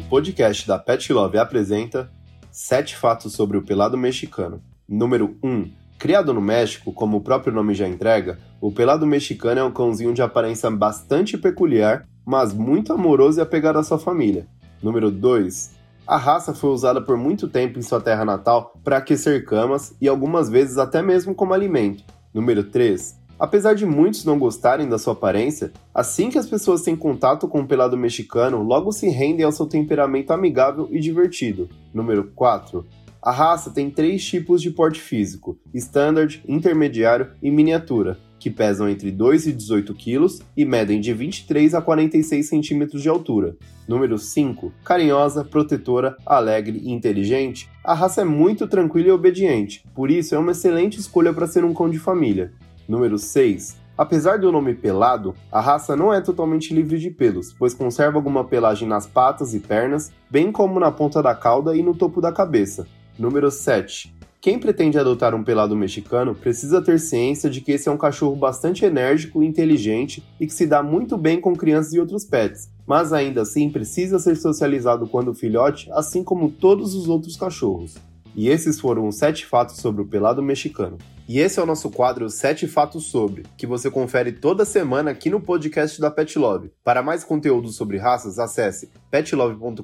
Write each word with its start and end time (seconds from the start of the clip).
podcast 0.00 0.66
da 0.66 0.78
Pet 0.78 1.12
Love 1.12 1.38
apresenta 1.38 2.10
7 2.50 2.96
fatos 2.96 3.32
sobre 3.32 3.56
o 3.56 3.62
pelado 3.62 3.96
mexicano. 3.96 4.62
Número 4.88 5.36
1. 5.42 5.70
Criado 5.98 6.32
no 6.32 6.40
México, 6.40 6.92
como 6.92 7.16
o 7.16 7.20
próprio 7.20 7.52
nome 7.52 7.74
já 7.74 7.88
entrega, 7.88 8.38
o 8.60 8.70
pelado 8.70 9.06
mexicano 9.06 9.60
é 9.60 9.64
um 9.64 9.72
cãozinho 9.72 10.14
de 10.14 10.22
aparência 10.22 10.70
bastante 10.70 11.36
peculiar, 11.36 12.06
mas 12.24 12.52
muito 12.52 12.92
amoroso 12.92 13.40
e 13.40 13.42
apegado 13.42 13.78
à 13.78 13.82
sua 13.82 13.98
família. 13.98 14.46
Número 14.82 15.10
2. 15.10 15.76
A 16.06 16.16
raça 16.16 16.54
foi 16.54 16.70
usada 16.70 17.00
por 17.00 17.16
muito 17.16 17.48
tempo 17.48 17.78
em 17.78 17.82
sua 17.82 18.00
terra 18.00 18.24
natal 18.24 18.74
para 18.82 18.98
aquecer 18.98 19.44
camas 19.44 19.94
e 20.00 20.08
algumas 20.08 20.48
vezes 20.48 20.78
até 20.78 21.02
mesmo 21.02 21.34
como 21.34 21.52
alimento. 21.52 22.04
Número 22.32 22.64
3. 22.64 23.18
Apesar 23.38 23.74
de 23.74 23.86
muitos 23.86 24.24
não 24.24 24.36
gostarem 24.36 24.88
da 24.88 24.98
sua 24.98 25.12
aparência, 25.12 25.72
assim 25.94 26.28
que 26.28 26.38
as 26.38 26.48
pessoas 26.48 26.82
têm 26.82 26.96
contato 26.96 27.46
com 27.46 27.60
o 27.60 27.66
pelado 27.66 27.96
mexicano, 27.96 28.62
logo 28.64 28.90
se 28.90 29.08
rendem 29.08 29.44
ao 29.44 29.52
seu 29.52 29.66
temperamento 29.66 30.32
amigável 30.32 30.88
e 30.90 30.98
divertido. 30.98 31.68
Número 31.94 32.32
4. 32.34 32.84
A 33.22 33.30
raça 33.30 33.70
tem 33.70 33.90
três 33.90 34.24
tipos 34.24 34.60
de 34.60 34.72
porte 34.72 35.00
físico: 35.00 35.56
standard, 35.72 36.42
intermediário 36.48 37.28
e 37.40 37.48
miniatura, 37.50 38.18
que 38.40 38.50
pesam 38.50 38.88
entre 38.88 39.12
2 39.12 39.46
e 39.46 39.52
18 39.52 39.94
kg 39.94 40.26
e 40.56 40.64
medem 40.64 41.00
de 41.00 41.12
23 41.12 41.74
a 41.74 41.80
46 41.80 42.48
cm 42.48 42.86
de 42.94 43.08
altura. 43.08 43.56
Número 43.86 44.18
5. 44.18 44.72
Carinhosa, 44.84 45.44
protetora, 45.44 46.16
alegre 46.26 46.78
e 46.82 46.90
inteligente, 46.90 47.68
a 47.84 47.94
raça 47.94 48.22
é 48.22 48.24
muito 48.24 48.66
tranquila 48.66 49.08
e 49.08 49.12
obediente, 49.12 49.84
por 49.94 50.10
isso 50.10 50.34
é 50.34 50.38
uma 50.38 50.52
excelente 50.52 50.98
escolha 50.98 51.32
para 51.32 51.46
ser 51.46 51.64
um 51.64 51.74
cão 51.74 51.88
de 51.88 51.98
família. 51.98 52.52
Número 52.88 53.18
6. 53.18 53.76
Apesar 53.98 54.38
do 54.38 54.50
nome 54.50 54.74
pelado, 54.74 55.34
a 55.52 55.60
raça 55.60 55.94
não 55.94 56.14
é 56.14 56.20
totalmente 56.22 56.72
livre 56.72 56.98
de 56.98 57.10
pelos, 57.10 57.52
pois 57.52 57.74
conserva 57.74 58.16
alguma 58.16 58.44
pelagem 58.44 58.88
nas 58.88 59.06
patas 59.06 59.52
e 59.54 59.60
pernas, 59.60 60.10
bem 60.30 60.50
como 60.50 60.80
na 60.80 60.90
ponta 60.90 61.22
da 61.22 61.34
cauda 61.34 61.76
e 61.76 61.82
no 61.82 61.94
topo 61.94 62.20
da 62.20 62.32
cabeça. 62.32 62.86
Número 63.18 63.50
7. 63.50 64.16
Quem 64.40 64.56
pretende 64.56 64.96
adotar 64.96 65.34
um 65.34 65.42
pelado 65.42 65.74
mexicano 65.74 66.32
precisa 66.32 66.80
ter 66.80 67.00
ciência 67.00 67.50
de 67.50 67.60
que 67.60 67.72
esse 67.72 67.88
é 67.88 67.92
um 67.92 67.98
cachorro 67.98 68.36
bastante 68.36 68.84
enérgico 68.84 69.42
e 69.42 69.46
inteligente 69.46 70.22
e 70.38 70.46
que 70.46 70.54
se 70.54 70.64
dá 70.64 70.80
muito 70.80 71.18
bem 71.18 71.40
com 71.40 71.56
crianças 71.56 71.92
e 71.92 71.98
outros 71.98 72.24
pets, 72.24 72.70
mas 72.86 73.12
ainda 73.12 73.42
assim 73.42 73.68
precisa 73.68 74.18
ser 74.20 74.36
socializado 74.36 75.08
quando 75.08 75.34
filhote, 75.34 75.90
assim 75.92 76.22
como 76.22 76.52
todos 76.52 76.94
os 76.94 77.08
outros 77.08 77.36
cachorros. 77.36 77.96
E 78.38 78.48
esses 78.48 78.78
foram 78.78 79.08
os 79.08 79.16
7 79.16 79.44
fatos 79.44 79.78
sobre 79.78 80.00
o 80.00 80.06
pelado 80.06 80.40
mexicano. 80.40 80.96
E 81.28 81.40
esse 81.40 81.58
é 81.58 81.62
o 81.62 81.66
nosso 81.66 81.90
quadro 81.90 82.30
7 82.30 82.68
Fatos 82.68 83.06
Sobre, 83.06 83.42
que 83.56 83.66
você 83.66 83.90
confere 83.90 84.30
toda 84.30 84.64
semana 84.64 85.10
aqui 85.10 85.28
no 85.28 85.40
podcast 85.40 86.00
da 86.00 86.08
Pet 86.08 86.38
Love. 86.38 86.70
Para 86.84 87.02
mais 87.02 87.24
conteúdo 87.24 87.72
sobre 87.72 87.98
raças, 87.98 88.38
acesse 88.38 88.92
petlove.com.br 89.10 89.82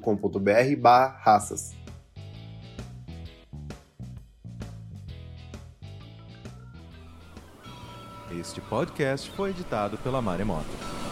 raças. 1.19 1.73
Este 8.39 8.61
podcast 8.61 9.29
foi 9.31 9.49
editado 9.49 9.97
pela 9.97 10.21
Maremoto. 10.21 11.04